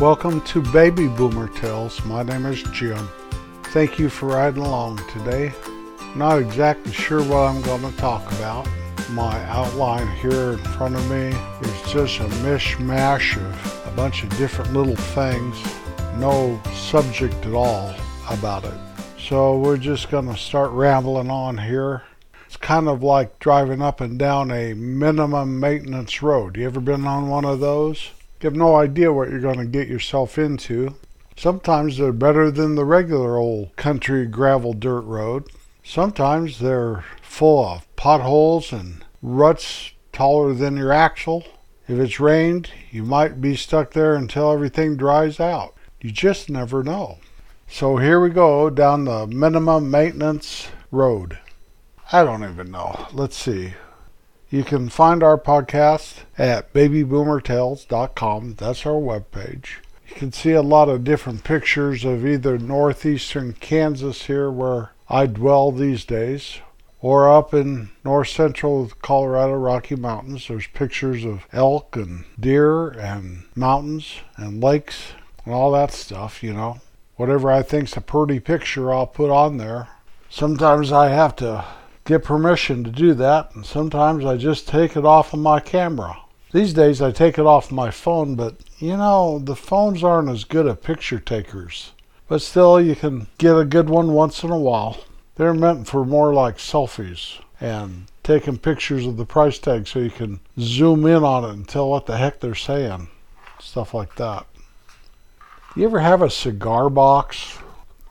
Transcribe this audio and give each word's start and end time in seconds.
Welcome 0.00 0.40
to 0.46 0.60
Baby 0.60 1.06
Boomer 1.06 1.46
Tales. 1.46 2.04
My 2.04 2.24
name 2.24 2.46
is 2.46 2.64
Jim. 2.72 3.08
Thank 3.66 3.96
you 3.96 4.08
for 4.08 4.26
riding 4.26 4.64
along 4.64 5.00
today. 5.12 5.52
Not 6.16 6.40
exactly 6.40 6.90
sure 6.90 7.22
what 7.22 7.48
I'm 7.48 7.62
going 7.62 7.82
to 7.82 7.96
talk 7.96 8.26
about. 8.32 8.68
My 9.10 9.40
outline 9.44 10.08
here 10.16 10.54
in 10.54 10.58
front 10.58 10.96
of 10.96 11.08
me 11.08 11.28
is 11.28 11.92
just 11.92 12.18
a 12.18 12.24
mishmash 12.42 13.36
of 13.36 13.86
a 13.86 13.94
bunch 13.94 14.24
of 14.24 14.36
different 14.36 14.72
little 14.72 14.96
things, 14.96 15.56
no 16.16 16.60
subject 16.72 17.46
at 17.46 17.54
all 17.54 17.94
about 18.28 18.64
it. 18.64 18.74
So 19.16 19.60
we're 19.60 19.76
just 19.76 20.10
going 20.10 20.26
to 20.26 20.36
start 20.36 20.72
rambling 20.72 21.30
on 21.30 21.56
here. 21.56 22.02
It's 22.46 22.56
kind 22.56 22.88
of 22.88 23.04
like 23.04 23.38
driving 23.38 23.80
up 23.80 24.00
and 24.00 24.18
down 24.18 24.50
a 24.50 24.74
minimum 24.74 25.60
maintenance 25.60 26.20
road. 26.20 26.56
You 26.56 26.66
ever 26.66 26.80
been 26.80 27.06
on 27.06 27.28
one 27.28 27.44
of 27.44 27.60
those? 27.60 28.10
You 28.44 28.50
have 28.50 28.56
no 28.58 28.76
idea 28.76 29.10
what 29.10 29.30
you're 29.30 29.40
going 29.40 29.56
to 29.56 29.64
get 29.64 29.88
yourself 29.88 30.36
into. 30.36 30.96
Sometimes 31.34 31.96
they're 31.96 32.12
better 32.12 32.50
than 32.50 32.74
the 32.74 32.84
regular 32.84 33.38
old 33.38 33.74
country 33.76 34.26
gravel 34.26 34.74
dirt 34.74 35.00
road. 35.00 35.46
Sometimes 35.82 36.58
they're 36.58 37.06
full 37.22 37.64
of 37.64 37.96
potholes 37.96 38.70
and 38.70 39.02
ruts 39.22 39.92
taller 40.12 40.52
than 40.52 40.76
your 40.76 40.92
axle. 40.92 41.42
If 41.88 41.98
it's 41.98 42.20
rained, 42.20 42.70
you 42.90 43.02
might 43.02 43.40
be 43.40 43.56
stuck 43.56 43.92
there 43.92 44.14
until 44.14 44.52
everything 44.52 44.98
dries 44.98 45.40
out. 45.40 45.74
You 46.02 46.12
just 46.12 46.50
never 46.50 46.84
know. 46.84 47.20
So 47.66 47.96
here 47.96 48.20
we 48.20 48.28
go 48.28 48.68
down 48.68 49.06
the 49.06 49.26
minimum 49.26 49.90
maintenance 49.90 50.68
road. 50.90 51.38
I 52.12 52.24
don't 52.24 52.44
even 52.44 52.70
know. 52.70 53.08
Let's 53.10 53.38
see. 53.38 53.72
You 54.54 54.62
can 54.62 54.88
find 54.88 55.24
our 55.24 55.36
podcast 55.36 56.18
at 56.38 56.72
babyboomertales.com. 56.72 58.54
That's 58.54 58.86
our 58.86 58.92
webpage. 58.92 59.66
You 60.08 60.14
can 60.14 60.30
see 60.30 60.52
a 60.52 60.62
lot 60.62 60.88
of 60.88 61.02
different 61.02 61.42
pictures 61.42 62.04
of 62.04 62.24
either 62.24 62.56
northeastern 62.56 63.54
Kansas 63.54 64.26
here 64.26 64.52
where 64.52 64.92
I 65.08 65.26
dwell 65.26 65.72
these 65.72 66.04
days, 66.04 66.60
or 67.00 67.28
up 67.28 67.52
in 67.52 67.90
north 68.04 68.28
central 68.28 68.92
Colorado 69.02 69.54
Rocky 69.54 69.96
Mountains. 69.96 70.46
There's 70.46 70.68
pictures 70.68 71.24
of 71.24 71.48
elk 71.52 71.96
and 71.96 72.24
deer 72.38 72.90
and 72.90 73.46
mountains 73.56 74.20
and 74.36 74.62
lakes 74.62 75.14
and 75.44 75.52
all 75.52 75.72
that 75.72 75.90
stuff, 75.90 76.44
you 76.44 76.52
know. 76.52 76.78
Whatever 77.16 77.50
I 77.50 77.62
think's 77.62 77.96
a 77.96 78.00
pretty 78.00 78.38
picture, 78.38 78.94
I'll 78.94 79.08
put 79.08 79.30
on 79.30 79.56
there. 79.56 79.88
Sometimes 80.30 80.92
I 80.92 81.08
have 81.08 81.34
to 81.36 81.64
get 82.04 82.24
permission 82.24 82.84
to 82.84 82.90
do 82.90 83.14
that, 83.14 83.54
and 83.54 83.64
sometimes 83.64 84.24
I 84.24 84.36
just 84.36 84.68
take 84.68 84.96
it 84.96 85.04
off 85.04 85.32
of 85.32 85.40
my 85.40 85.60
camera. 85.60 86.18
These 86.52 86.74
days 86.74 87.02
I 87.02 87.10
take 87.10 87.38
it 87.38 87.46
off 87.46 87.72
my 87.72 87.90
phone, 87.90 88.34
but 88.36 88.56
you 88.78 88.96
know, 88.96 89.38
the 89.38 89.56
phones 89.56 90.04
aren't 90.04 90.28
as 90.28 90.44
good 90.44 90.66
at 90.66 90.82
picture 90.82 91.18
takers. 91.18 91.92
But 92.28 92.42
still, 92.42 92.80
you 92.80 92.94
can 92.94 93.26
get 93.38 93.56
a 93.56 93.64
good 93.64 93.88
one 93.88 94.12
once 94.12 94.42
in 94.42 94.50
a 94.50 94.58
while. 94.58 94.98
They're 95.36 95.54
meant 95.54 95.88
for 95.88 96.04
more 96.04 96.32
like 96.32 96.58
selfies 96.58 97.40
and 97.60 98.06
taking 98.22 98.58
pictures 98.58 99.06
of 99.06 99.16
the 99.16 99.26
price 99.26 99.58
tag 99.58 99.86
so 99.86 99.98
you 99.98 100.10
can 100.10 100.40
zoom 100.58 101.06
in 101.06 101.24
on 101.24 101.44
it 101.44 101.50
and 101.50 101.68
tell 101.68 101.90
what 101.90 102.06
the 102.06 102.16
heck 102.16 102.40
they're 102.40 102.54
saying. 102.54 103.08
Stuff 103.58 103.94
like 103.94 104.14
that. 104.16 104.46
You 105.76 105.86
ever 105.86 106.00
have 106.00 106.22
a 106.22 106.30
cigar 106.30 106.88
box 106.88 107.58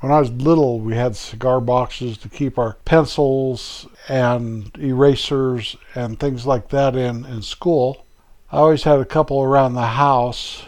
when 0.04 0.12
I 0.12 0.20
was 0.20 0.32
little, 0.34 0.82
we 0.82 0.96
had 0.96 1.16
cigar 1.16 1.62
boxes 1.62 2.18
to 2.18 2.28
keep 2.28 2.58
our 2.58 2.74
pencils 2.84 3.88
and 4.10 4.70
erasers 4.78 5.78
and 5.96 6.20
things 6.20 6.46
like 6.46 6.68
that 6.72 6.94
in 6.94 7.24
in 7.24 7.42
school. 7.42 8.06
I 8.52 8.58
always 8.58 8.84
had 8.84 9.00
a 9.00 9.06
couple 9.06 9.42
around 9.42 9.76
the 9.76 9.96
house. 9.96 10.66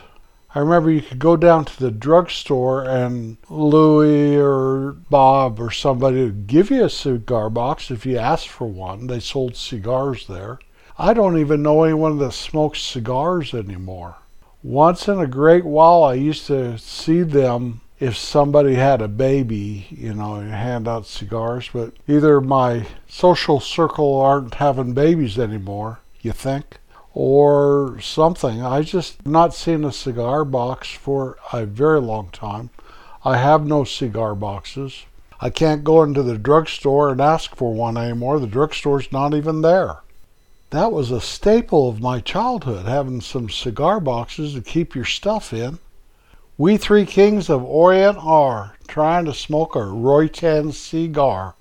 I 0.54 0.60
remember 0.60 0.90
you 0.90 1.02
could 1.02 1.20
go 1.20 1.36
down 1.36 1.66
to 1.66 1.78
the 1.78 1.92
drugstore 1.92 2.86
and 2.86 3.36
Louie 3.50 4.38
or 4.38 4.96
Bob 5.10 5.60
or 5.60 5.70
somebody 5.70 6.24
would 6.24 6.48
give 6.48 6.72
you 6.72 6.86
a 6.86 6.90
cigar 6.90 7.50
box 7.50 7.92
if 7.92 8.06
you 8.06 8.18
asked 8.18 8.48
for 8.48 8.68
one. 8.68 9.08
They 9.08 9.20
sold 9.20 9.58
cigars 9.58 10.28
there. 10.28 10.60
I 10.98 11.14
don't 11.14 11.38
even 11.38 11.62
know 11.62 11.84
anyone 11.84 12.20
that 12.20 12.32
smokes 12.32 12.82
cigars 12.82 13.54
anymore. 13.54 14.16
Once 14.64 15.10
in 15.10 15.20
a 15.20 15.28
great 15.28 15.66
while, 15.66 16.06
I 16.06 16.14
used 16.14 16.48
to 16.48 16.78
see 16.78 17.22
them 17.22 17.82
if 18.00 18.18
somebody 18.18 18.76
had 18.76 19.02
a 19.02 19.08
baby, 19.08 19.88
you 19.90 20.14
know, 20.14 20.36
hand 20.42 20.88
out 20.88 21.06
cigars, 21.06 21.70
but 21.72 21.94
either 22.08 22.42
my 22.42 22.86
social 23.08 23.60
circle 23.60 24.20
aren't 24.20 24.56
having 24.56 24.94
babies 24.94 25.40
anymore, 25.40 26.00
you 26.22 26.34
think, 26.34 26.80
or 27.14 27.98
something. 28.02 28.62
I 28.62 28.82
just 28.82 29.26
not 29.26 29.54
seen 29.54 29.86
a 29.86 29.94
cigar 29.94 30.44
box 30.44 30.92
for 30.92 31.38
a 31.54 31.66
very 31.66 32.02
long 32.02 32.30
time. 32.32 32.70
I 33.24 33.38
have 33.38 33.66
no 33.66 33.86
cigar 33.86 34.36
boxes. 34.36 35.06
I 35.40 35.50
can't 35.50 35.84
go 35.84 36.04
into 36.04 36.24
the 36.24 36.38
drugstore 36.38 37.10
and 37.10 37.22
ask 37.22 37.56
for 37.56 37.74
one 37.74 37.98
anymore. 37.98 38.40
The 38.40 38.48
drugstore's 38.48 39.12
not 39.12 39.34
even 39.34 39.62
there. 39.62 39.98
That 40.72 40.92
was 40.92 41.12
a 41.12 41.22
staple 41.22 41.88
of 41.88 42.02
my 42.02 42.20
childhood, 42.20 42.86
having 42.86 43.22
some 43.22 43.50
cigar 43.50 44.00
boxes 44.02 44.54
to 44.54 44.62
keep 44.62 44.96
your 44.96 45.06
stuff 45.06 45.54
in. 45.54 45.80
We 46.58 46.78
three 46.78 47.06
kings 47.06 47.50
of 47.50 47.66
Orient 47.66 48.18
are 48.18 48.78
trying 48.88 49.26
to 49.26 49.34
smoke 49.34 49.76
a 49.76 49.84
Roi-Tan 49.84 50.72
cigar. 50.72 51.56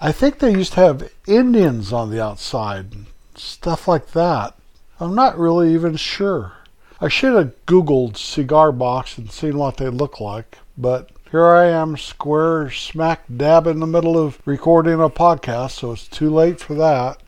I 0.00 0.10
think 0.10 0.40
they 0.40 0.50
used 0.50 0.72
to 0.72 0.80
have 0.80 1.12
Indians 1.28 1.92
on 1.92 2.10
the 2.10 2.20
outside, 2.20 2.92
stuff 3.36 3.86
like 3.86 4.10
that. 4.10 4.56
I'm 4.98 5.14
not 5.14 5.38
really 5.38 5.72
even 5.74 5.94
sure. 5.94 6.54
I 7.00 7.06
should 7.06 7.36
have 7.36 7.66
Googled 7.66 8.16
cigar 8.16 8.72
box 8.72 9.16
and 9.16 9.30
seen 9.30 9.56
what 9.56 9.76
they 9.76 9.88
look 9.88 10.18
like, 10.18 10.58
but 10.76 11.10
here 11.30 11.46
I 11.46 11.66
am, 11.66 11.96
square 11.96 12.68
smack 12.72 13.22
dab 13.34 13.68
in 13.68 13.78
the 13.78 13.86
middle 13.86 14.18
of 14.18 14.40
recording 14.44 15.00
a 15.00 15.08
podcast, 15.08 15.70
so 15.70 15.92
it's 15.92 16.08
too 16.08 16.30
late 16.30 16.58
for 16.58 16.74
that. 16.74 17.22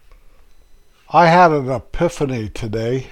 I 1.10 1.28
had 1.28 1.52
an 1.52 1.70
epiphany 1.70 2.48
today. 2.48 3.10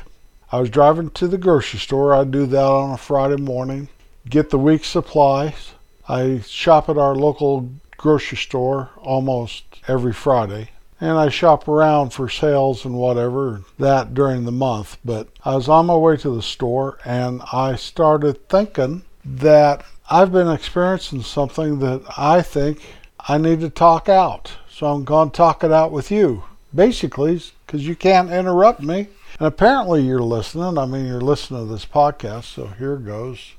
I 0.52 0.60
was 0.60 0.70
driving 0.70 1.10
to 1.10 1.28
the 1.28 1.38
grocery 1.38 1.78
store. 1.78 2.12
I 2.12 2.24
do 2.24 2.44
that 2.46 2.62
on 2.62 2.90
a 2.90 2.96
Friday 2.96 3.36
morning, 3.36 3.88
get 4.28 4.50
the 4.50 4.58
week's 4.58 4.88
supplies. 4.88 5.72
I 6.08 6.40
shop 6.40 6.88
at 6.88 6.98
our 6.98 7.14
local 7.14 7.70
grocery 7.96 8.38
store 8.38 8.90
almost 8.96 9.62
every 9.86 10.12
Friday. 10.12 10.70
And 11.00 11.12
I 11.12 11.28
shop 11.28 11.68
around 11.68 12.10
for 12.10 12.28
sales 12.28 12.84
and 12.84 12.94
whatever 12.94 13.62
that 13.78 14.12
during 14.12 14.44
the 14.44 14.52
month. 14.52 14.98
But 15.04 15.28
I 15.44 15.54
was 15.54 15.68
on 15.68 15.86
my 15.86 15.94
way 15.94 16.16
to 16.16 16.34
the 16.34 16.42
store 16.42 16.98
and 17.04 17.42
I 17.52 17.76
started 17.76 18.48
thinking 18.48 19.02
that 19.24 19.84
I've 20.10 20.32
been 20.32 20.50
experiencing 20.50 21.22
something 21.22 21.78
that 21.78 22.02
I 22.18 22.42
think 22.42 22.82
I 23.20 23.38
need 23.38 23.60
to 23.60 23.70
talk 23.70 24.08
out. 24.08 24.52
So 24.68 24.86
I'm 24.86 25.04
going 25.04 25.30
to 25.30 25.36
talk 25.36 25.62
it 25.62 25.70
out 25.70 25.92
with 25.92 26.10
you. 26.10 26.42
Basically, 26.74 27.40
because 27.66 27.86
you 27.86 27.94
can't 27.94 28.30
interrupt 28.30 28.80
me. 28.80 29.08
And 29.40 29.46
apparently 29.46 30.02
you're 30.02 30.20
listening. 30.20 30.76
I 30.76 30.84
mean, 30.84 31.06
you're 31.06 31.22
listening 31.22 31.66
to 31.66 31.72
this 31.72 31.86
podcast, 31.86 32.44
so 32.44 32.66
here 32.66 32.96
goes. 32.96 33.54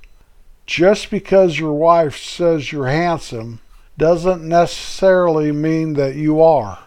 Just 0.67 1.09
because 1.09 1.57
your 1.57 1.73
wife 1.73 2.15
says 2.19 2.71
you're 2.71 2.87
handsome 2.87 3.61
doesn't 3.97 4.47
necessarily 4.47 5.51
mean 5.51 5.93
that 5.93 6.13
you 6.13 6.39
are. 6.39 6.77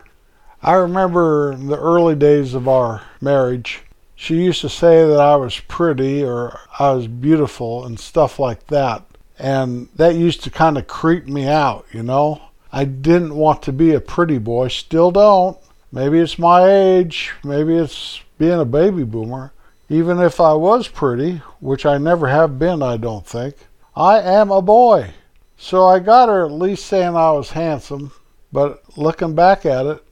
I 0.62 0.75
remember 0.75 1.56
the 1.56 1.77
early 1.77 2.15
days 2.15 2.54
of 2.54 2.69
our 2.69 3.03
marriage, 3.21 3.83
she 4.15 4.37
used 4.37 4.60
to 4.60 4.69
say 4.69 5.04
that 5.04 5.19
I 5.19 5.34
was 5.34 5.59
pretty 5.59 6.22
or 6.22 6.60
I 6.78 6.93
was 6.93 7.09
beautiful 7.09 7.84
and 7.84 7.99
stuff 7.99 8.38
like 8.38 8.69
that. 8.69 9.03
And 9.41 9.88
that 9.97 10.15
used 10.15 10.44
to 10.44 10.50
kind 10.50 10.78
of 10.78 10.87
creep 10.87 11.27
me 11.27 11.49
out, 11.49 11.84
you 11.93 12.04
know? 12.04 12.43
I 12.71 12.84
didn't 12.84 13.34
want 13.34 13.60
to 13.65 13.72
be 13.72 13.93
a 13.93 14.00
pretty 14.00 14.38
boy, 14.38 14.69
still 14.69 15.10
don't. 15.10 15.59
Maybe 15.91 16.21
it's 16.21 16.38
my 16.38 16.65
age, 16.69 17.33
maybe 17.43 17.75
it's 17.75 18.21
being 18.39 18.61
a 18.61 18.65
baby 18.65 19.05
boomer, 19.05 19.53
even 19.89 20.19
if 20.19 20.41
I 20.41 20.54
was 20.54 20.89
pretty, 20.89 21.42
which 21.60 21.86
I 21.86 21.98
never 21.98 22.28
have 22.28 22.59
been, 22.59 22.83
I 22.83 22.97
don't 22.97 23.27
think, 23.27 23.57
I 23.95 24.21
am 24.21 24.51
a 24.51 24.63
boy. 24.63 25.10
So 25.57 25.86
I 25.86 25.98
got 25.98 26.28
her 26.28 26.45
at 26.45 26.53
least 26.53 26.86
saying 26.86 27.16
I 27.16 27.31
was 27.33 27.51
handsome, 27.51 28.13
but 28.53 28.83
looking 28.98 29.34
back 29.34 29.65
at 29.65 29.86
it, 29.86 30.04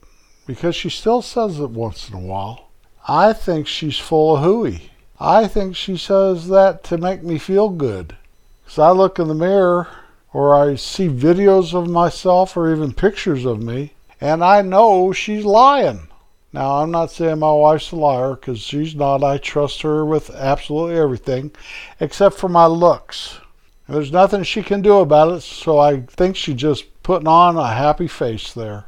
because 0.45 0.75
she 0.75 0.89
still 0.89 1.21
says 1.21 1.59
it 1.59 1.69
once 1.69 2.09
in 2.09 2.15
a 2.15 2.19
while, 2.19 2.69
I 3.07 3.33
think 3.33 3.67
she's 3.67 3.97
full 3.97 4.37
of 4.37 4.43
hooey. 4.43 4.91
I 5.19 5.47
think 5.47 5.75
she 5.75 5.97
says 5.97 6.47
that 6.47 6.83
to 6.85 6.97
make 6.97 7.23
me 7.23 7.37
feel 7.37 7.69
good. 7.69 8.15
Because 8.63 8.79
I 8.79 8.91
look 8.91 9.19
in 9.19 9.27
the 9.27 9.35
mirror, 9.35 9.87
or 10.31 10.55
I 10.55 10.75
see 10.75 11.07
videos 11.07 11.73
of 11.73 11.89
myself, 11.89 12.55
or 12.57 12.73
even 12.73 12.93
pictures 12.93 13.45
of 13.45 13.61
me, 13.61 13.93
and 14.19 14.43
I 14.43 14.61
know 14.61 15.11
she's 15.11 15.45
lying. 15.45 16.07
Now, 16.53 16.77
I'm 16.77 16.91
not 16.91 17.09
saying 17.09 17.39
my 17.39 17.51
wife's 17.51 17.91
a 17.91 17.95
liar 17.95 18.35
because 18.35 18.59
she's 18.59 18.93
not. 18.93 19.23
I 19.23 19.39
trust 19.39 19.81
her 19.81 20.05
with 20.05 20.29
absolutely 20.29 20.95
everything 20.97 21.51
except 21.99 22.35
for 22.35 22.47
my 22.47 22.67
looks. 22.67 23.39
And 23.87 23.95
there's 23.95 24.11
nothing 24.11 24.43
she 24.43 24.61
can 24.61 24.83
do 24.83 24.99
about 24.99 25.33
it, 25.33 25.41
so 25.41 25.79
I 25.79 26.01
think 26.01 26.35
she's 26.35 26.55
just 26.55 26.85
putting 27.01 27.27
on 27.27 27.57
a 27.57 27.73
happy 27.73 28.07
face 28.07 28.53
there. 28.53 28.85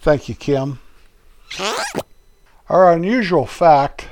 Thank 0.00 0.28
you, 0.28 0.36
Kim. 0.36 0.78
Our 2.68 2.92
unusual 2.92 3.44
fact 3.44 4.08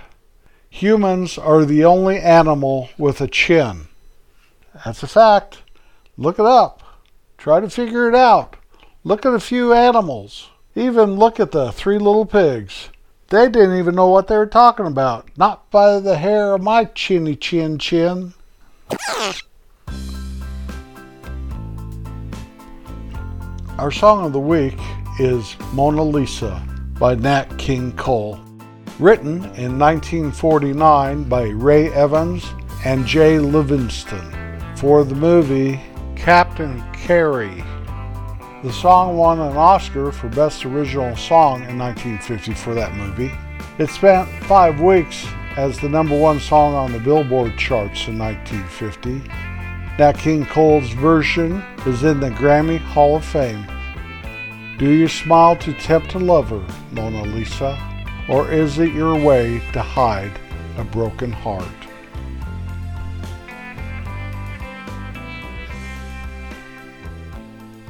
humans 0.69 1.39
are 1.39 1.65
the 1.65 1.85
only 1.85 2.19
animal 2.19 2.91
with 2.99 3.21
a 3.21 3.29
chin. 3.29 3.87
That's 4.85 5.03
a 5.03 5.07
fact. 5.07 5.63
Look 6.17 6.39
it 6.39 6.47
up. 6.47 6.83
Try 7.39 7.61
to 7.61 7.71
figure 7.71 8.09
it 8.09 8.15
out. 8.15 8.57
Look 9.05 9.25
at 9.25 9.35
a 9.35 9.41
few 9.41 9.73
animals. 9.73 10.49
Even 10.75 11.17
look 11.17 11.39
at 11.39 11.51
the 11.51 11.71
three 11.71 11.99
little 11.99 12.25
pigs. 12.25 12.89
They 13.29 13.49
didn't 13.49 13.79
even 13.79 13.95
know 13.95 14.09
what 14.09 14.29
they 14.29 14.37
were 14.37 14.47
talking 14.47 14.87
about. 14.87 15.29
Not 15.37 15.71
by 15.71 16.01
the 16.01 16.17
hair 16.17 16.55
of 16.55 16.63
my 16.63 16.85
chinny 16.87 17.37
chin 17.37 17.79
chin. 17.79 18.33
Our 23.79 23.91
song 23.91 24.25
of 24.25 24.33
the 24.33 24.41
week 24.41 24.79
is 25.19 25.57
Mona 25.73 26.03
Lisa 26.03 26.63
by 26.99 27.17
Nat 27.17 27.59
King 27.59 27.93
Cole. 27.93 28.41
Written 28.99 29.45
in 29.57 29.79
1949 29.79 31.25
by 31.25 31.49
Ray 31.49 31.93
Evans 31.93 32.47
and 32.85 33.07
Jay 33.07 33.39
Livingston 33.39 34.33
for 34.77 35.05
the 35.05 35.15
movie 35.15 35.81
Captain 36.17 36.83
Carey. 36.93 37.63
The 38.63 38.73
song 38.73 39.17
won 39.17 39.41
an 39.41 39.57
Oscar 39.57 40.13
for 40.13 40.29
Best 40.29 40.65
Original 40.65 41.17
Song 41.17 41.65
in 41.65 41.77
1950 41.77 42.55
for 42.55 42.75
that 42.75 42.95
movie. 42.95 43.33
It 43.79 43.91
spent 43.91 44.29
five 44.45 44.81
weeks 44.81 45.27
as 45.57 45.81
the 45.81 45.89
number 45.89 46.17
one 46.17 46.39
song 46.39 46.73
on 46.75 46.93
the 46.93 47.01
Billboard 47.01 47.59
charts 47.59 48.07
in 48.07 48.17
1950. 48.21 49.29
Nat 49.99 50.13
King 50.13 50.47
Cole's 50.47 50.93
version 50.93 51.61
is 51.87 52.05
in 52.05 52.21
the 52.21 52.31
Grammy 52.31 52.79
Hall 52.79 53.17
of 53.17 53.25
Fame. 53.25 53.67
Do 54.79 54.89
you 54.89 55.09
smile 55.09 55.57
to 55.57 55.73
tempt 55.73 56.15
a 56.15 56.21
lover, 56.21 56.65
Mona 56.93 57.25
Lisa, 57.25 57.77
or 58.29 58.49
is 58.53 58.79
it 58.79 58.93
your 58.93 59.19
way 59.19 59.61
to 59.73 59.83
hide 59.83 60.39
a 60.77 60.85
broken 60.85 61.33
heart? 61.33 61.67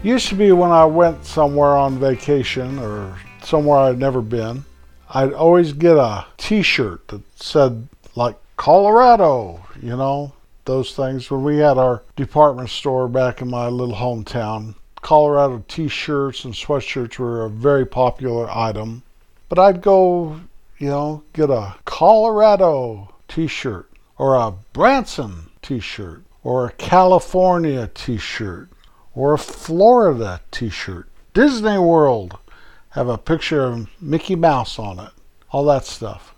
Used 0.03 0.31
to 0.31 0.35
be 0.35 0.51
when 0.51 0.73
I 0.73 0.85
went 0.85 1.25
somewhere 1.25 1.77
on 1.77 2.01
vacation 2.01 2.81
or 2.81 3.17
somewhere 3.45 3.79
I'd 3.79 4.01
never 4.01 4.21
been, 4.21 4.65
I'd 5.09 5.33
always 5.33 5.73
get 5.73 5.97
a 5.97 6.27
t 6.39 6.61
shirt 6.63 7.07
that 7.07 7.23
said, 7.41 7.87
like, 8.17 8.37
Colorado, 8.57 9.65
you 9.81 9.97
know, 9.97 10.33
those 10.65 10.97
things. 10.97 11.31
When 11.31 11.45
we 11.45 11.59
had 11.59 11.79
our 11.79 12.03
department 12.17 12.71
store 12.71 13.07
back 13.07 13.43
in 13.43 13.49
my 13.49 13.69
little 13.69 13.95
hometown, 13.95 14.75
Colorado 15.03 15.65
t 15.69 15.87
shirts 15.87 16.45
and 16.45 16.53
sweatshirts 16.53 17.17
were 17.21 17.45
a 17.45 17.51
very 17.51 17.87
popular 17.87 18.51
item. 18.51 19.05
But 19.49 19.61
I'd 19.61 19.83
go, 19.83 20.41
you 20.79 20.89
know, 20.89 21.23
get 21.33 21.49
a 21.49 21.77
Colorado 21.85 23.15
t 23.29 23.47
shirt 23.47 23.89
or 24.19 24.35
a 24.35 24.51
Branson 24.73 25.49
t 25.63 25.79
shirt 25.79 26.25
or 26.43 26.67
a 26.67 26.73
California 26.73 27.89
t 27.95 28.17
shirt 28.17 28.69
or 29.15 29.35
a 29.35 29.39
Florida 29.39 30.41
t 30.51 30.69
shirt. 30.69 31.09
Disney 31.35 31.79
World, 31.79 32.39
have 32.91 33.09
a 33.09 33.19
picture 33.19 33.65
of 33.65 33.89
Mickey 34.01 34.35
Mouse 34.35 34.79
on 34.79 34.99
it, 34.99 35.11
all 35.51 35.65
that 35.65 35.85
stuff. 35.85 36.35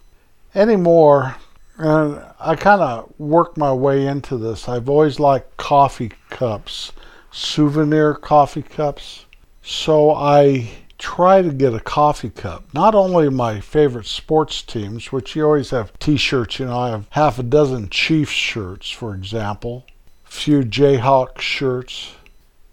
Anymore, 0.55 1.37
and 1.77 2.23
I 2.39 2.55
kind 2.55 2.81
of 2.81 3.13
work 3.19 3.57
my 3.57 3.73
way 3.73 4.07
into 4.07 4.37
this. 4.37 4.69
I've 4.69 4.89
always 4.89 5.19
liked 5.19 5.57
coffee 5.57 6.13
cups, 6.31 6.93
souvenir 7.33 8.15
coffee 8.15 8.63
cups. 8.63 9.25
So 9.63 10.15
I 10.15 10.71
try 10.99 11.43
to 11.43 11.51
get 11.53 11.75
a 11.75 11.81
coffee 11.81 12.31
cup. 12.31 12.65
Not 12.73 12.95
only 12.95 13.29
my 13.29 13.59
favorite 13.59 14.07
sports 14.07 14.63
teams, 14.63 15.11
which 15.11 15.35
you 15.35 15.45
always 15.45 15.71
have 15.71 15.99
t 15.99 16.17
shirts, 16.17 16.61
you 16.61 16.67
know, 16.67 16.79
I 16.79 16.91
have 16.91 17.07
half 17.11 17.39
a 17.41 17.43
dozen 17.43 17.89
Chiefs 17.89 18.31
shirts, 18.31 18.91
for 18.91 19.13
example, 19.13 19.87
a 20.27 20.31
few 20.31 20.61
Jayhawk 20.61 21.41
shirts, 21.41 22.15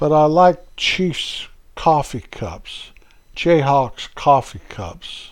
but 0.01 0.12
I 0.12 0.25
like 0.25 0.75
Chiefs 0.77 1.48
coffee 1.75 2.25
cups, 2.31 2.89
Jayhawks 3.36 4.12
coffee 4.15 4.62
cups, 4.68 5.30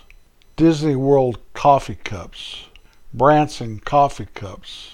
Disney 0.54 0.94
World 0.94 1.40
coffee 1.54 1.96
cups, 1.96 2.66
Branson 3.12 3.80
coffee 3.80 4.28
cups. 4.32 4.92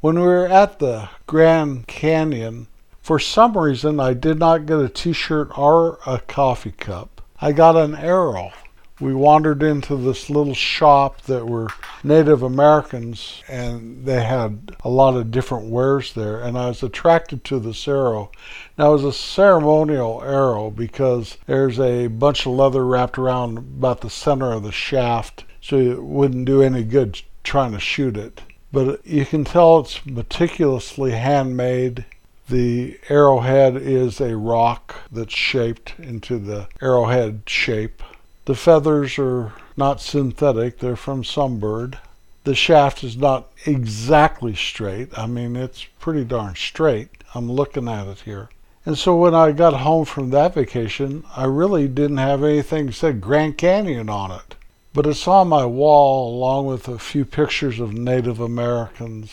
When 0.00 0.14
we 0.14 0.22
were 0.22 0.48
at 0.48 0.78
the 0.78 1.10
Grand 1.26 1.86
Canyon, 1.86 2.66
for 3.02 3.18
some 3.18 3.58
reason 3.58 4.00
I 4.00 4.14
did 4.14 4.38
not 4.38 4.64
get 4.64 4.80
a 4.80 4.88
t 4.88 5.12
shirt 5.12 5.50
or 5.58 5.98
a 6.06 6.20
coffee 6.20 6.72
cup. 6.72 7.20
I 7.42 7.52
got 7.52 7.76
an 7.76 7.94
arrow 7.94 8.52
we 9.00 9.14
wandered 9.14 9.62
into 9.62 9.96
this 9.96 10.28
little 10.28 10.54
shop 10.54 11.22
that 11.22 11.46
were 11.46 11.68
Native 12.02 12.42
Americans 12.42 13.42
and 13.48 14.04
they 14.04 14.24
had 14.24 14.74
a 14.80 14.88
lot 14.88 15.16
of 15.16 15.30
different 15.30 15.70
wares 15.70 16.14
there 16.14 16.40
and 16.40 16.58
I 16.58 16.68
was 16.68 16.82
attracted 16.82 17.44
to 17.44 17.60
this 17.60 17.86
arrow. 17.86 18.32
Now 18.76 18.90
it 18.90 19.02
was 19.02 19.04
a 19.04 19.12
ceremonial 19.12 20.22
arrow 20.22 20.70
because 20.70 21.36
there's 21.46 21.78
a 21.78 22.08
bunch 22.08 22.46
of 22.46 22.52
leather 22.52 22.84
wrapped 22.84 23.18
around 23.18 23.58
about 23.58 24.00
the 24.00 24.10
center 24.10 24.52
of 24.52 24.64
the 24.64 24.72
shaft 24.72 25.44
so 25.60 25.76
it 25.76 26.02
wouldn't 26.02 26.46
do 26.46 26.62
any 26.62 26.82
good 26.82 27.20
trying 27.44 27.72
to 27.72 27.80
shoot 27.80 28.16
it. 28.16 28.42
But 28.72 29.06
you 29.06 29.24
can 29.24 29.44
tell 29.44 29.80
it's 29.80 30.04
meticulously 30.04 31.12
handmade. 31.12 32.04
The 32.48 32.98
arrowhead 33.08 33.76
is 33.76 34.20
a 34.20 34.36
rock 34.36 35.02
that's 35.10 35.34
shaped 35.34 35.94
into 35.98 36.38
the 36.38 36.68
arrowhead 36.80 37.42
shape. 37.46 38.02
The 38.48 38.54
feathers 38.54 39.18
are 39.18 39.52
not 39.76 40.00
synthetic, 40.00 40.78
they're 40.78 40.96
from 40.96 41.22
some 41.22 41.58
bird. 41.58 41.98
The 42.44 42.54
shaft 42.54 43.04
is 43.04 43.14
not 43.14 43.50
exactly 43.66 44.54
straight. 44.54 45.10
I 45.18 45.26
mean, 45.26 45.54
it's 45.54 45.84
pretty 46.00 46.24
darn 46.24 46.54
straight. 46.54 47.10
I'm 47.34 47.52
looking 47.52 47.88
at 47.88 48.06
it 48.06 48.20
here. 48.20 48.48
And 48.86 48.96
so 48.96 49.14
when 49.14 49.34
I 49.34 49.52
got 49.52 49.74
home 49.74 50.06
from 50.06 50.30
that 50.30 50.54
vacation, 50.54 51.24
I 51.36 51.44
really 51.44 51.88
didn't 51.88 52.16
have 52.16 52.42
anything 52.42 52.90
said 52.90 53.20
Grand 53.20 53.58
Canyon 53.58 54.08
on 54.08 54.30
it. 54.30 54.54
But 54.94 55.04
it's 55.04 55.28
on 55.28 55.48
my 55.48 55.66
wall 55.66 56.34
along 56.34 56.68
with 56.68 56.88
a 56.88 56.98
few 56.98 57.26
pictures 57.26 57.78
of 57.78 57.92
Native 57.92 58.40
Americans. 58.40 59.30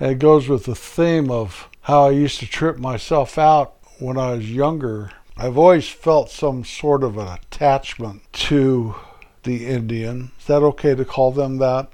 And 0.00 0.10
it 0.10 0.18
goes 0.18 0.48
with 0.48 0.64
the 0.64 0.74
theme 0.74 1.30
of 1.30 1.68
how 1.82 2.08
I 2.08 2.10
used 2.10 2.40
to 2.40 2.46
trip 2.48 2.76
myself 2.76 3.38
out 3.38 3.74
when 4.00 4.18
I 4.18 4.32
was 4.32 4.50
younger 4.50 5.12
I've 5.40 5.56
always 5.56 5.88
felt 5.88 6.30
some 6.30 6.64
sort 6.64 7.04
of 7.04 7.16
an 7.16 7.28
attachment 7.28 8.22
to 8.32 8.96
the 9.44 9.66
Indian. 9.66 10.32
Is 10.40 10.46
that 10.46 10.64
okay 10.64 10.96
to 10.96 11.04
call 11.04 11.30
them 11.30 11.58
that? 11.58 11.90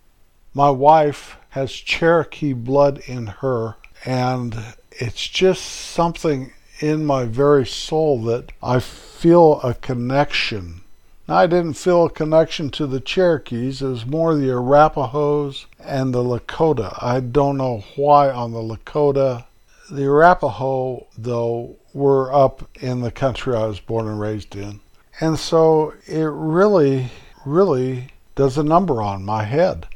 My 0.54 0.70
wife 0.70 1.36
has 1.50 1.70
Cherokee 1.70 2.54
blood 2.54 3.02
in 3.06 3.26
her, 3.26 3.76
and 4.06 4.56
it's 4.92 5.28
just 5.28 5.62
something 5.62 6.52
in 6.80 7.04
my 7.04 7.24
very 7.26 7.66
soul 7.66 8.22
that 8.22 8.50
I 8.62 8.80
feel 8.80 9.60
a 9.60 9.74
connection. 9.74 10.80
Now, 11.28 11.36
I 11.36 11.46
didn't 11.46 11.74
feel 11.74 12.06
a 12.06 12.10
connection 12.10 12.70
to 12.70 12.86
the 12.86 13.00
Cherokees, 13.00 13.82
it 13.82 13.88
was 13.88 14.06
more 14.06 14.34
the 14.34 14.48
Arapahoes 14.48 15.66
and 15.78 16.14
the 16.14 16.24
Lakota. 16.24 16.96
I 17.02 17.20
don't 17.20 17.58
know 17.58 17.84
why 17.94 18.30
on 18.30 18.52
the 18.52 18.62
Lakota. 18.62 19.44
The 19.90 20.06
Arapaho, 20.06 21.06
though, 21.18 21.76
were 21.92 22.32
up 22.32 22.66
in 22.80 23.02
the 23.02 23.10
country 23.10 23.54
I 23.54 23.66
was 23.66 23.80
born 23.80 24.08
and 24.08 24.18
raised 24.18 24.56
in. 24.56 24.80
And 25.20 25.38
so 25.38 25.92
it 26.06 26.24
really, 26.24 27.10
really 27.44 28.08
does 28.34 28.56
a 28.56 28.62
number 28.62 29.02
on 29.02 29.26
my 29.26 29.44
head. 29.44 29.86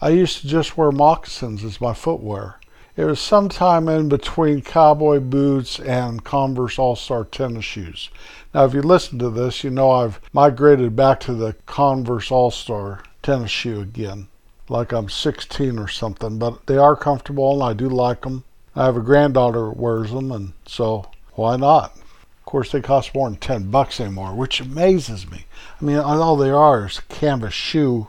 I 0.00 0.08
used 0.08 0.40
to 0.40 0.48
just 0.48 0.76
wear 0.76 0.90
moccasins 0.90 1.62
as 1.62 1.80
my 1.80 1.94
footwear. 1.94 2.58
It 2.96 3.04
was 3.04 3.20
sometime 3.20 3.88
in 3.88 4.08
between 4.08 4.62
cowboy 4.62 5.20
boots 5.20 5.78
and 5.78 6.24
Converse 6.24 6.76
All 6.76 6.96
Star 6.96 7.24
tennis 7.24 7.64
shoes. 7.64 8.10
Now, 8.52 8.64
if 8.64 8.74
you 8.74 8.82
listen 8.82 9.18
to 9.20 9.30
this, 9.30 9.62
you 9.62 9.70
know 9.70 9.92
I've 9.92 10.20
migrated 10.32 10.96
back 10.96 11.20
to 11.20 11.34
the 11.34 11.52
Converse 11.66 12.32
All 12.32 12.50
Star 12.50 13.04
tennis 13.22 13.52
shoe 13.52 13.80
again, 13.80 14.26
like 14.68 14.92
I'm 14.92 15.08
16 15.08 15.78
or 15.78 15.86
something. 15.86 16.38
But 16.38 16.66
they 16.66 16.78
are 16.78 16.96
comfortable 16.96 17.52
and 17.54 17.62
I 17.62 17.74
do 17.74 17.88
like 17.88 18.22
them. 18.22 18.42
I 18.76 18.84
have 18.84 18.96
a 18.96 19.00
granddaughter 19.00 19.68
that 19.68 19.78
wears 19.78 20.12
them, 20.12 20.30
and 20.30 20.52
so 20.66 21.06
why 21.32 21.56
not? 21.56 21.96
Of 21.96 22.44
course, 22.44 22.70
they 22.70 22.82
cost 22.82 23.14
more 23.14 23.28
than 23.28 23.38
10 23.38 23.70
bucks 23.70 23.98
anymore, 24.00 24.34
which 24.34 24.60
amazes 24.60 25.28
me. 25.30 25.46
I 25.80 25.84
mean, 25.84 25.96
all 25.96 26.36
they 26.36 26.50
are 26.50 26.86
is 26.86 26.98
a 26.98 27.02
canvas 27.12 27.54
shoe. 27.54 28.08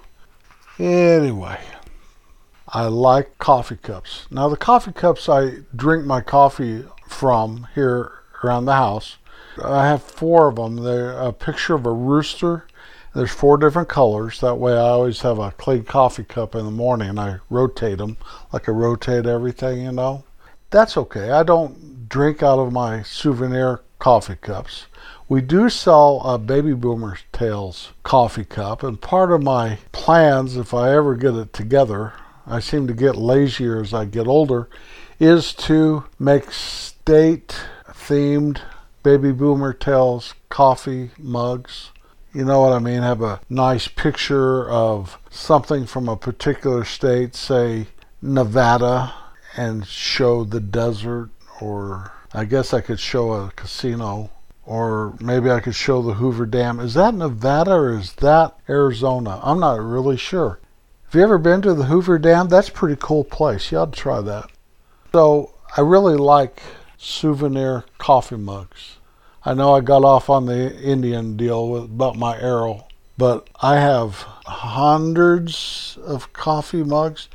Anyway, 0.77 1.59
I 2.67 2.85
like 2.87 3.37
coffee 3.39 3.77
cups. 3.77 4.27
Now, 4.29 4.49
the 4.49 4.57
coffee 4.57 4.91
cups 4.91 5.29
I 5.29 5.59
drink 5.75 6.05
my 6.05 6.21
coffee 6.21 6.83
from 7.07 7.67
here 7.73 8.11
around 8.43 8.65
the 8.65 8.73
house, 8.73 9.17
I 9.63 9.87
have 9.87 10.03
four 10.03 10.49
of 10.49 10.57
them. 10.57 10.83
They're 10.83 11.17
a 11.17 11.33
picture 11.33 11.75
of 11.75 11.85
a 11.85 11.91
rooster. 11.91 12.67
There's 13.15 13.31
four 13.31 13.57
different 13.57 13.89
colors. 13.89 14.41
That 14.41 14.55
way, 14.55 14.73
I 14.73 14.89
always 14.89 15.21
have 15.21 15.39
a 15.39 15.51
clean 15.51 15.83
coffee 15.83 16.23
cup 16.23 16.53
in 16.53 16.65
the 16.65 16.71
morning 16.71 17.09
and 17.09 17.19
I 17.19 17.39
rotate 17.49 17.97
them 17.97 18.17
like 18.53 18.69
I 18.69 18.71
rotate 18.73 19.25
everything, 19.25 19.83
you 19.83 19.91
know. 19.91 20.23
That's 20.69 20.97
okay. 20.97 21.31
I 21.31 21.43
don't 21.43 22.09
drink 22.09 22.43
out 22.43 22.59
of 22.59 22.73
my 22.73 23.03
souvenir 23.03 23.81
coffee 23.99 24.35
cups. 24.35 24.87
We 25.29 25.41
do 25.41 25.69
sell 25.69 26.21
a 26.21 26.37
Baby 26.37 26.73
Boomer 26.73 27.17
Tales 27.31 27.91
coffee 28.03 28.45
cup, 28.45 28.83
and 28.83 29.01
part 29.01 29.31
of 29.31 29.43
my 29.43 29.79
plans, 29.91 30.55
if 30.55 30.73
I 30.73 30.93
ever 30.95 31.15
get 31.15 31.35
it 31.35 31.51
together, 31.51 32.13
I 32.45 32.59
seem 32.59 32.87
to 32.87 32.93
get 32.93 33.17
lazier 33.17 33.81
as 33.81 33.93
I 33.93 34.05
get 34.05 34.27
older, 34.27 34.69
is 35.19 35.53
to 35.53 36.05
make 36.17 36.51
state 36.51 37.55
themed 37.89 38.61
baby 39.03 39.31
boomer 39.31 39.73
tales 39.73 40.33
coffee 40.49 41.11
mugs. 41.17 41.91
You 42.33 42.45
know 42.45 42.61
what 42.61 42.73
I 42.73 42.79
mean? 42.79 43.01
Have 43.01 43.21
a 43.21 43.41
nice 43.49 43.87
picture 43.87 44.69
of 44.69 45.17
something 45.29 45.85
from 45.85 46.07
a 46.07 46.15
particular 46.15 46.85
state, 46.85 47.35
say 47.35 47.87
Nevada, 48.21 49.13
and 49.57 49.85
show 49.85 50.43
the 50.43 50.59
desert, 50.59 51.29
or 51.59 52.13
I 52.33 52.45
guess 52.45 52.73
I 52.73 52.81
could 52.81 52.99
show 52.99 53.33
a 53.33 53.51
casino, 53.55 54.29
or 54.65 55.15
maybe 55.19 55.49
I 55.49 55.59
could 55.59 55.75
show 55.75 56.01
the 56.01 56.13
Hoover 56.13 56.45
Dam. 56.45 56.79
Is 56.79 56.93
that 56.93 57.15
Nevada 57.15 57.71
or 57.71 57.97
is 57.97 58.13
that 58.13 58.55
Arizona? 58.69 59.39
I'm 59.41 59.59
not 59.59 59.79
really 59.79 60.17
sure. 60.17 60.59
Have 61.05 61.15
you 61.15 61.23
ever 61.23 61.37
been 61.37 61.61
to 61.63 61.73
the 61.73 61.85
Hoover 61.85 62.19
Dam? 62.19 62.49
That's 62.49 62.69
a 62.69 62.73
pretty 62.73 62.97
cool 62.99 63.23
place. 63.23 63.71
You 63.71 63.79
ought 63.79 63.93
to 63.93 63.99
try 63.99 64.21
that. 64.21 64.51
So 65.13 65.53
I 65.75 65.81
really 65.81 66.17
like 66.17 66.61
souvenir 66.97 67.85
coffee 67.97 68.35
mugs. 68.37 68.97
I 69.45 69.53
know 69.53 69.73
I 69.73 69.79
got 69.79 70.03
off 70.03 70.29
on 70.29 70.45
the 70.45 70.77
Indian 70.81 71.37
deal 71.37 71.69
with, 71.69 71.83
about 71.85 72.17
my 72.17 72.37
arrow, 72.37 72.87
but 73.17 73.49
I 73.61 73.79
have 73.79 74.15
hundreds 74.45 75.97
of 76.05 76.33
coffee 76.33 76.83
mugs. 76.83 77.29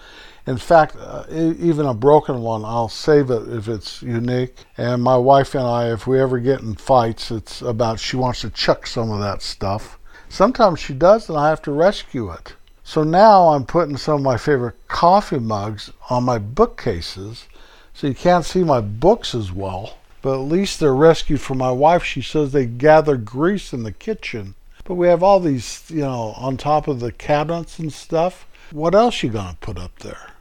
In 0.47 0.59
fact, 0.59 0.97
uh, 0.97 1.25
even 1.31 1.87
a 1.87 1.95
broken 1.95 2.43
one, 2.43 2.65
I'll 2.65 2.89
save 2.89 3.31
it 3.31 3.49
if 3.49 3.69
it's 3.69 4.03
unique. 4.03 4.57
And 4.77 5.03
my 5.03 5.17
wife 5.17 5.55
and 5.55 5.65
I, 5.65 5.93
if 5.93 6.07
we 6.07 6.21
ever 6.21 6.41
get 6.41 6.61
in 6.61 6.75
fights, 6.75 7.31
it's 7.31 7.63
about 7.63 8.01
she 8.01 8.17
wants 8.17 8.41
to 8.41 8.51
chuck 8.51 8.87
some 8.87 9.11
of 9.11 9.21
that 9.21 9.41
stuff. 9.41 9.99
Sometimes 10.29 10.81
she 10.81 10.95
does, 10.95 11.29
and 11.29 11.39
I 11.39 11.49
have 11.49 11.63
to 11.63 11.71
rescue 11.73 12.31
it. 12.31 12.55
So 12.83 13.05
now 13.05 13.51
I'm 13.51 13.65
putting 13.65 13.97
some 13.97 14.17
of 14.17 14.23
my 14.23 14.37
favorite 14.37 14.77
coffee 14.89 15.39
mugs 15.39 15.93
on 16.11 16.25
my 16.25 16.39
bookcases 16.39 17.47
so 17.95 18.09
you 18.09 18.15
can't 18.15 18.45
see 18.45 18.65
my 18.65 18.81
books 18.81 19.35
as 19.35 19.53
well. 19.53 19.99
But 20.23 20.35
at 20.35 20.49
least 20.49 20.81
they're 20.81 20.95
rescued 20.95 21.41
from 21.41 21.59
my 21.59 21.71
wife. 21.71 22.03
She 22.03 22.23
says 22.23 22.51
they 22.51 22.67
gather 22.67 23.17
grease 23.17 23.73
in 23.73 23.83
the 23.83 23.93
kitchen. 23.93 24.55
But 24.85 24.95
we 24.95 25.07
have 25.09 25.23
all 25.23 25.39
these, 25.39 25.85
you 25.89 26.01
know, 26.01 26.35
on 26.37 26.57
top 26.57 26.89
of 26.89 27.01
the 27.01 27.13
cabinets 27.13 27.79
and 27.79 27.93
stuff. 27.93 28.47
What 28.73 28.95
else 28.95 29.23
you 29.23 29.31
gonna 29.31 29.57
put 29.61 29.79
up 29.79 29.99
there? 30.01 30.32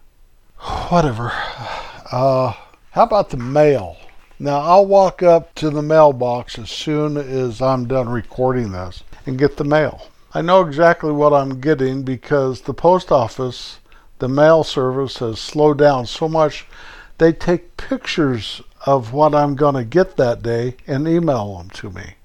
Whatever. 0.90 1.32
Uh, 2.12 2.54
how 2.92 3.04
about 3.04 3.30
the 3.30 3.38
mail? 3.38 3.98
Now 4.40 4.60
I'll 4.60 4.86
walk 4.86 5.24
up 5.24 5.56
to 5.56 5.70
the 5.70 5.82
mailbox 5.82 6.60
as 6.60 6.70
soon 6.70 7.18
as 7.18 7.62
I'm 7.62 7.88
done 7.88 8.10
recording 8.10 8.72
this 8.72 9.04
and 9.26 9.40
get 9.40 9.58
the 9.58 9.64
mail. 9.64 10.08
I 10.34 10.42
know 10.42 10.62
exactly 10.62 11.12
what 11.12 11.34
I'm 11.34 11.60
getting 11.60 12.04
because 12.04 12.62
the 12.62 12.74
post 12.74 13.12
office, 13.12 13.80
the 14.20 14.30
mail 14.30 14.64
service 14.64 15.18
has 15.18 15.40
slowed 15.40 15.78
down 15.78 16.06
so 16.06 16.30
much 16.30 16.66
they 17.18 17.32
take 17.32 17.78
pictures 17.78 18.62
of 18.86 19.14
what 19.14 19.36
I'm 19.36 19.56
going 19.56 19.76
to 19.76 19.84
get 19.84 20.18
that 20.18 20.42
day 20.42 20.76
and 20.88 21.08
email 21.08 21.58
them 21.58 21.70
to 21.70 21.92
me. 21.92 22.16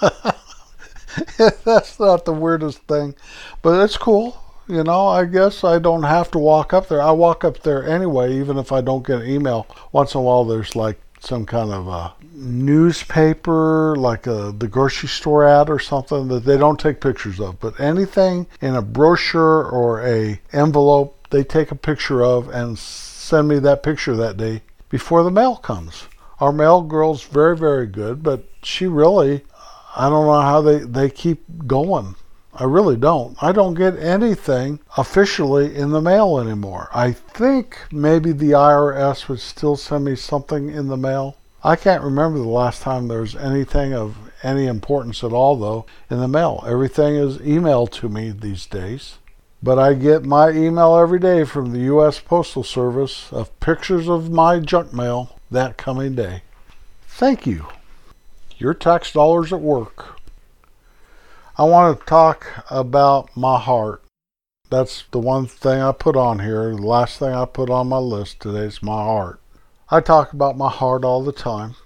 That's 1.64 2.00
not 2.00 2.24
the 2.24 2.32
weirdest 2.32 2.78
thing, 2.84 3.14
but 3.60 3.82
it's 3.82 3.98
cool. 3.98 4.42
You 4.72 4.82
know, 4.82 5.06
I 5.06 5.26
guess 5.26 5.64
I 5.64 5.78
don't 5.78 6.04
have 6.04 6.30
to 6.30 6.38
walk 6.38 6.72
up 6.72 6.88
there. 6.88 7.02
I 7.02 7.10
walk 7.10 7.44
up 7.44 7.60
there 7.60 7.86
anyway, 7.86 8.34
even 8.38 8.56
if 8.56 8.72
I 8.72 8.80
don't 8.80 9.06
get 9.06 9.20
an 9.20 9.28
email. 9.28 9.66
Once 9.92 10.14
in 10.14 10.20
a 10.20 10.22
while, 10.22 10.46
there's 10.46 10.74
like 10.74 10.98
some 11.20 11.44
kind 11.44 11.70
of 11.70 11.88
a 11.88 12.14
newspaper, 12.32 13.94
like 13.96 14.26
a 14.26 14.54
the 14.56 14.68
grocery 14.68 15.10
store 15.10 15.46
ad 15.46 15.68
or 15.68 15.78
something 15.78 16.28
that 16.28 16.46
they 16.46 16.56
don't 16.56 16.80
take 16.80 17.02
pictures 17.02 17.38
of. 17.38 17.60
But 17.60 17.78
anything 17.78 18.46
in 18.62 18.74
a 18.74 18.80
brochure 18.80 19.62
or 19.62 20.00
a 20.06 20.40
envelope, 20.54 21.28
they 21.28 21.44
take 21.44 21.70
a 21.70 21.74
picture 21.74 22.24
of 22.24 22.48
and 22.48 22.78
send 22.78 23.48
me 23.48 23.58
that 23.58 23.82
picture 23.82 24.16
that 24.16 24.38
day 24.38 24.62
before 24.88 25.22
the 25.22 25.30
mail 25.30 25.56
comes. 25.56 26.04
Our 26.40 26.50
mail 26.50 26.80
girl's 26.80 27.24
very, 27.24 27.58
very 27.58 27.86
good, 27.86 28.22
but 28.22 28.48
she 28.62 28.86
really, 28.86 29.42
I 29.94 30.08
don't 30.08 30.24
know 30.24 30.40
how 30.40 30.62
they, 30.62 30.78
they 30.78 31.10
keep 31.10 31.44
going. 31.66 32.14
I 32.54 32.64
really 32.64 32.96
don't. 32.96 33.40
I 33.42 33.52
don't 33.52 33.74
get 33.74 33.98
anything 33.98 34.80
officially 34.98 35.74
in 35.74 35.90
the 35.90 36.02
mail 36.02 36.38
anymore. 36.38 36.90
I 36.92 37.12
think 37.12 37.78
maybe 37.90 38.32
the 38.32 38.50
IRS 38.50 39.28
would 39.28 39.40
still 39.40 39.76
send 39.76 40.04
me 40.04 40.16
something 40.16 40.68
in 40.68 40.88
the 40.88 40.98
mail. 40.98 41.36
I 41.64 41.76
can't 41.76 42.02
remember 42.02 42.38
the 42.38 42.48
last 42.48 42.82
time 42.82 43.08
there 43.08 43.22
was 43.22 43.36
anything 43.36 43.94
of 43.94 44.16
any 44.42 44.66
importance 44.66 45.24
at 45.24 45.32
all, 45.32 45.56
though, 45.56 45.86
in 46.10 46.18
the 46.18 46.28
mail. 46.28 46.62
Everything 46.66 47.14
is 47.14 47.38
emailed 47.38 47.90
to 47.92 48.08
me 48.08 48.30
these 48.30 48.66
days. 48.66 49.18
But 49.62 49.78
I 49.78 49.94
get 49.94 50.24
my 50.24 50.50
email 50.50 50.96
every 50.96 51.20
day 51.20 51.44
from 51.44 51.72
the 51.72 51.80
U.S. 51.80 52.18
Postal 52.18 52.64
Service 52.64 53.32
of 53.32 53.58
pictures 53.60 54.08
of 54.08 54.30
my 54.30 54.58
junk 54.58 54.92
mail 54.92 55.38
that 55.50 55.76
coming 55.78 56.16
day. 56.16 56.42
Thank 57.06 57.46
you. 57.46 57.68
Your 58.58 58.74
tax 58.74 59.12
dollars 59.12 59.52
at 59.52 59.60
work. 59.60 60.20
I 61.62 61.64
want 61.64 62.00
to 62.00 62.06
talk 62.06 62.64
about 62.72 63.36
my 63.36 63.56
heart. 63.56 64.02
That's 64.68 65.04
the 65.12 65.20
one 65.20 65.46
thing 65.46 65.80
I 65.80 65.92
put 65.92 66.16
on 66.16 66.40
here. 66.40 66.74
The 66.74 66.82
last 66.82 67.20
thing 67.20 67.32
I 67.32 67.44
put 67.44 67.70
on 67.70 67.86
my 67.86 67.98
list 67.98 68.40
today 68.40 68.64
is 68.64 68.82
my 68.82 69.04
heart. 69.04 69.40
I 69.88 70.00
talk 70.00 70.32
about 70.32 70.58
my 70.58 70.68
heart 70.68 71.04
all 71.04 71.22
the 71.22 71.30
time. 71.30 71.76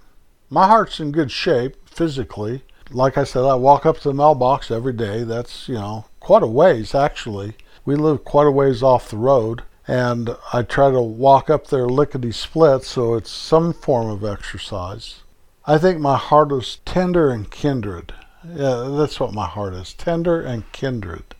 My 0.49 0.65
heart's 0.65 0.99
in 0.99 1.11
good 1.11 1.29
shape 1.29 1.75
physically. 1.87 2.63
Like 2.89 3.19
I 3.19 3.23
said, 3.23 3.43
I 3.43 3.53
walk 3.53 3.85
up 3.85 3.99
to 3.99 4.07
the 4.07 4.15
mailbox 4.15 4.71
every 4.71 4.93
day. 4.93 5.23
That's, 5.23 5.69
you 5.69 5.75
know, 5.75 6.05
quite 6.19 6.41
a 6.41 6.47
ways 6.47 6.95
actually 6.95 7.53
we 7.85 7.95
live 7.95 8.23
quite 8.25 8.47
a 8.47 8.51
ways 8.51 8.81
off 8.81 9.11
the 9.11 9.17
road, 9.17 9.61
and 9.87 10.35
I 10.53 10.63
try 10.63 10.89
to 10.89 11.01
walk 11.03 11.51
up 11.51 11.67
there 11.67 11.87
lickety 11.87 12.31
split, 12.31 12.83
so 12.83 13.13
it's 13.13 13.29
some 13.29 13.73
form 13.73 14.09
of 14.09 14.25
exercise. 14.25 15.21
I 15.65 15.77
think 15.77 15.99
my 15.99 16.17
heart 16.17 16.51
is 16.51 16.79
tender 16.83 17.29
and 17.29 17.51
kindred. 17.51 18.15
Yeah, 18.55 18.95
that's 18.97 19.19
what 19.19 19.33
my 19.33 19.45
heart 19.45 19.73
is 19.73 19.93
tender 19.93 20.41
and 20.41 20.71
kindred. 20.71 21.35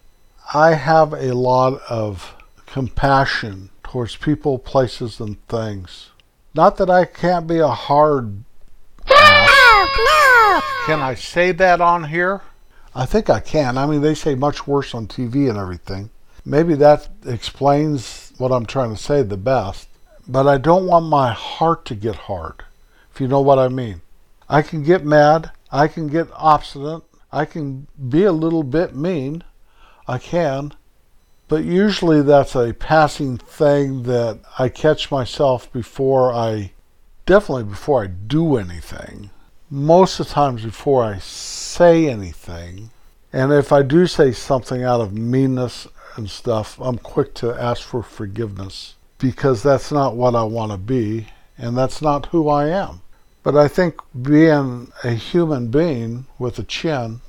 I 0.53 0.73
have 0.73 1.13
a 1.13 1.33
lot 1.33 1.81
of 1.89 2.35
compassion 2.65 3.69
towards 3.83 4.15
people, 4.15 4.59
places, 4.59 5.19
and 5.19 5.45
things. 5.47 6.09
Not 6.53 6.77
that 6.77 6.89
I 6.89 7.05
can't 7.05 7.47
be 7.47 7.59
a 7.59 7.67
hard. 7.67 8.43
No, 9.09 9.87
no. 9.97 10.61
Can 10.85 10.99
I 10.99 11.15
say 11.15 11.51
that 11.53 11.81
on 11.81 12.05
here? 12.05 12.41
I 12.95 13.05
think 13.05 13.29
I 13.29 13.39
can. 13.39 13.77
I 13.77 13.85
mean, 13.85 14.01
they 14.01 14.15
say 14.15 14.35
much 14.35 14.65
worse 14.65 14.95
on 14.95 15.07
TV 15.07 15.49
and 15.49 15.57
everything. 15.57 16.09
Maybe 16.43 16.75
that 16.75 17.09
explains 17.25 18.33
what 18.37 18.51
I'm 18.51 18.65
trying 18.65 18.95
to 18.95 19.01
say 19.01 19.21
the 19.21 19.37
best. 19.37 19.87
But 20.27 20.47
I 20.47 20.57
don't 20.57 20.87
want 20.87 21.05
my 21.05 21.31
heart 21.31 21.85
to 21.85 21.95
get 21.95 22.15
hard, 22.15 22.63
if 23.13 23.21
you 23.21 23.27
know 23.27 23.41
what 23.41 23.59
I 23.59 23.67
mean. 23.69 24.01
I 24.49 24.61
can 24.61 24.83
get 24.83 25.05
mad. 25.05 25.51
I 25.71 25.87
can 25.87 26.07
get 26.07 26.27
obstinate. 26.33 27.03
I 27.31 27.45
can 27.45 27.87
be 28.09 28.23
a 28.23 28.31
little 28.31 28.63
bit 28.63 28.95
mean. 28.95 29.43
I 30.07 30.17
can. 30.17 30.73
But 31.47 31.63
usually 31.63 32.21
that's 32.21 32.55
a 32.55 32.73
passing 32.73 33.37
thing 33.37 34.03
that 34.03 34.39
I 34.59 34.69
catch 34.69 35.11
myself 35.11 35.71
before 35.71 36.33
I, 36.33 36.71
definitely 37.25 37.65
before 37.65 38.03
I 38.03 38.07
do 38.07 38.57
anything. 38.57 39.29
Most 39.69 40.19
of 40.19 40.27
the 40.27 40.33
times 40.33 40.63
before 40.63 41.03
I 41.03 41.19
say 41.19 42.09
anything. 42.09 42.89
And 43.31 43.51
if 43.51 43.71
I 43.71 43.81
do 43.81 44.07
say 44.07 44.31
something 44.31 44.83
out 44.83 45.01
of 45.01 45.13
meanness 45.13 45.87
and 46.15 46.29
stuff, 46.29 46.79
I'm 46.81 46.97
quick 46.97 47.33
to 47.35 47.53
ask 47.53 47.83
for 47.83 48.01
forgiveness 48.01 48.95
because 49.19 49.63
that's 49.63 49.91
not 49.91 50.15
what 50.15 50.35
I 50.35 50.43
want 50.43 50.71
to 50.71 50.77
be 50.77 51.27
and 51.57 51.77
that's 51.77 52.01
not 52.01 52.27
who 52.27 52.49
I 52.49 52.67
am. 52.67 53.01
But 53.47 53.55
I 53.55 53.69
think 53.69 54.01
being 54.23 54.91
a 55.05 55.11
human 55.11 55.71
being 55.71 56.25
with 56.37 56.59
a 56.59 56.63
chin, 56.63 57.21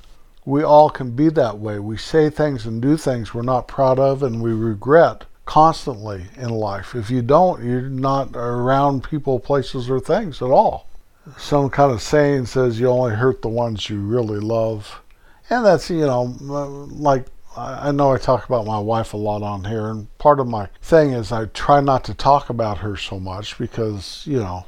we 0.45 0.65
all 0.65 0.91
can 0.91 1.13
be 1.13 1.29
that 1.29 1.61
way. 1.61 1.79
We 1.79 1.97
say 1.97 2.29
things 2.29 2.67
and 2.67 2.83
do 2.83 2.97
things 2.97 3.33
we're 3.33 3.43
not 3.43 3.69
proud 3.69 4.01
of 4.01 4.25
and 4.25 4.43
we 4.43 4.53
regret 4.53 5.27
constantly 5.45 6.25
in 6.37 6.49
life. 6.49 6.97
If 6.97 7.09
you 7.09 7.23
don't, 7.23 7.63
you're 7.63 7.83
not 7.83 8.35
around 8.35 9.05
people, 9.05 9.39
places, 9.39 9.89
or 9.89 10.01
things 10.01 10.43
at 10.43 10.51
all. 10.51 10.89
Some 11.37 11.71
kind 11.71 11.93
of 11.93 12.03
saying 12.03 12.47
says 12.47 12.81
you 12.81 12.89
only 12.89 13.15
hurt 13.15 13.41
the 13.41 13.49
ones 13.49 13.89
you 13.89 14.01
really 14.01 14.41
love. 14.41 15.01
And 15.49 15.65
that's, 15.65 15.89
you 15.89 16.05
know, 16.05 16.37
like 16.41 17.27
I 17.57 17.93
know 17.93 18.11
I 18.11 18.19
talk 18.19 18.45
about 18.45 18.67
my 18.67 18.81
wife 18.81 19.15
a 19.15 19.17
lot 19.17 19.45
on 19.45 19.63
here, 19.63 19.87
and 19.87 20.09
part 20.19 20.41
of 20.41 20.49
my 20.49 20.69
thing 20.83 21.13
is 21.13 21.31
I 21.31 21.45
try 21.45 21.81
not 21.81 22.03
to 22.07 22.15
talk 22.15 22.51
about 22.51 22.79
her 22.79 22.97
so 22.97 23.21
much 23.21 23.57
because, 23.57 24.25
you 24.27 24.41
know, 24.41 24.67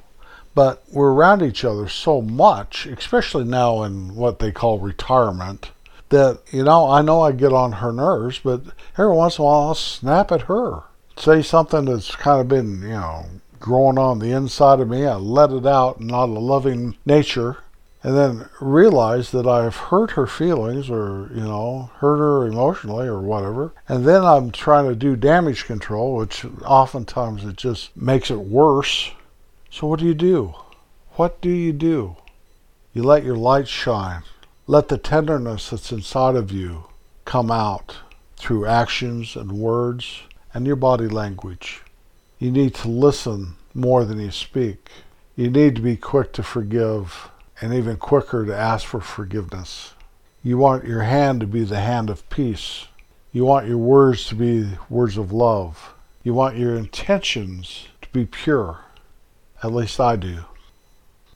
but 0.55 0.83
we're 0.91 1.13
around 1.13 1.43
each 1.43 1.65
other 1.65 1.89
so 1.89 2.21
much, 2.21 2.87
especially 2.87 3.45
now 3.45 3.83
in 3.83 4.15
what 4.15 4.39
they 4.39 4.53
call 4.53 4.79
retirement, 4.79 5.71
that, 6.09 6.41
you 6.51 6.65
know, 6.65 6.91
I 6.91 7.03
know 7.03 7.21
I 7.21 7.33
get 7.33 7.53
on 7.53 7.73
her 7.73 7.93
nerves, 7.93 8.41
but 8.43 8.63
every 8.99 9.15
once 9.15 9.39
in 9.39 9.43
a 9.43 9.47
while 9.47 9.69
I'll 9.69 9.75
snap 9.75 10.33
at 10.33 10.43
her. 10.43 10.83
Say 11.17 11.43
something 11.43 11.85
that's 11.85 12.17
kind 12.17 12.41
of 12.41 12.49
been, 12.49 12.83
you 12.83 12.89
know, 12.89 13.27
growing 13.61 13.99
on 13.99 14.19
the 14.19 14.33
inside 14.33 14.81
of 14.81 14.89
me. 14.89 15.07
I 15.07 15.17
let 15.17 15.53
it 15.53 15.67
out, 15.67 16.01
not 16.01 16.29
a 16.29 16.33
loving 16.33 16.97
nature, 17.05 17.59
and 18.03 18.17
then 18.17 18.49
realize 18.61 19.31
that 19.31 19.47
I've 19.47 19.77
hurt 19.77 20.13
her 20.13 20.27
feelings 20.27 20.89
or, 20.89 21.31
you 21.35 21.43
know, 21.43 21.91
hurt 21.99 22.17
her 22.17 22.47
emotionally 22.47 23.07
or 23.07 23.21
whatever. 23.21 23.73
And 23.87 24.07
then 24.07 24.25
I'm 24.25 24.51
trying 24.51 24.89
to 24.89 24.97
do 24.97 25.15
damage 25.15 25.67
control, 25.67 26.17
which 26.17 26.47
oftentimes 26.65 27.45
it 27.45 27.57
just 27.57 27.95
makes 27.97 28.31
it 28.31 28.41
worse. 28.41 29.13
So 29.73 29.87
what 29.87 30.01
do 30.01 30.07
you 30.07 30.15
do? 30.15 30.55
What 31.13 31.41
do 31.41 31.49
you 31.49 31.73
do? 31.73 32.17
You 32.93 33.05
let 33.05 33.23
your 33.23 33.37
light 33.37 33.69
shine. 33.69 34.25
Let 34.67 34.89
the 34.89 34.99
tenderness 34.99 35.71
that's 35.71 35.93
inside 35.93 36.35
of 36.35 36.51
you 36.51 36.87
come 37.25 37.53
out 37.53 37.99
through 38.37 38.67
actions 38.67 39.37
and 39.37 39.53
words 39.53 40.23
and 40.53 40.67
your 40.67 40.75
body 40.75 41.07
language. 41.07 41.83
You 42.41 42.51
need 42.51 42.75
to 42.77 42.89
listen 42.89 43.55
more 43.73 44.05
than 44.05 44.19
you 44.19 44.33
speak. 44.33 44.91
You 45.37 45.49
need 45.49 45.77
to 45.77 45.83
be 45.83 45.97
quick 45.97 46.33
to 46.33 46.43
forgive 46.43 47.31
and 47.61 47.73
even 47.73 47.97
quicker 47.97 48.45
to 48.45 48.57
ask 48.57 48.85
for 48.85 49.01
forgiveness. 49.01 49.95
You 50.43 50.59
want 50.59 50.85
your 50.85 51.03
hand 51.03 51.41
to 51.41 51.47
be 51.47 51.63
the 51.63 51.81
hand 51.81 52.11
of 52.11 52.29
peace. 52.29 52.87
You 53.31 53.45
want 53.45 53.69
your 53.69 53.79
words 53.79 54.27
to 54.29 54.35
be 54.35 54.69
words 54.89 55.17
of 55.17 55.31
love. 55.31 55.95
You 56.25 56.35
want 56.35 56.57
your 56.57 56.75
intentions 56.75 57.87
to 58.03 58.09
be 58.09 58.27
pure. 58.27 58.81
At 59.63 59.75
least 59.75 60.01
I 60.01 60.17
do. 60.17 60.39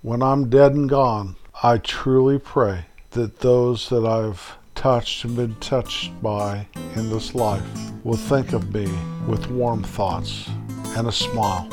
When 0.01 0.23
I'm 0.23 0.49
dead 0.49 0.73
and 0.73 0.89
gone, 0.89 1.37
I 1.63 1.77
truly 1.77 2.39
pray 2.39 2.87
that 3.11 3.41
those 3.41 3.91
that 3.91 4.07
I've 4.07 4.57
touched 4.75 5.25
and 5.25 5.37
been 5.37 5.55
touched 5.57 6.11
by 6.23 6.67
in 6.97 7.11
this 7.11 7.35
life 7.35 7.63
will 8.03 8.17
think 8.17 8.55
of 8.55 8.73
me 8.73 8.89
with 9.27 9.51
warm 9.51 9.83
thoughts 9.83 10.49
and 10.97 11.07
a 11.07 11.13
smile. 11.13 11.69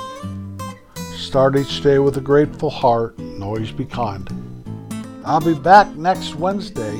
Start 1.16 1.56
each 1.56 1.82
day 1.82 2.00
with 2.00 2.18
a 2.18 2.22
grateful 2.22 2.70
heart 2.70 3.18
and 3.18 3.42
always 3.42 3.72
be 3.72 3.86
kind. 3.86 4.30
I'll 5.24 5.40
be 5.40 5.54
back 5.54 5.88
next 5.96 6.36
Wednesday. 6.36 7.00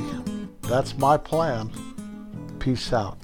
That's 0.62 0.96
my 0.96 1.18
plan. 1.18 1.70
Peace 2.58 2.92
out. 2.92 3.21